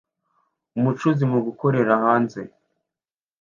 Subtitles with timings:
[0.77, 2.39] Umucuzi mu gukorera hanze